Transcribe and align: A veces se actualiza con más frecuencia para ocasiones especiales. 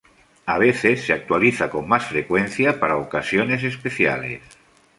A 0.47 0.57
veces 0.57 1.03
se 1.05 1.13
actualiza 1.13 1.69
con 1.69 1.87
más 1.87 2.07
frecuencia 2.07 2.79
para 2.79 2.97
ocasiones 2.97 3.61
especiales. 3.63 4.41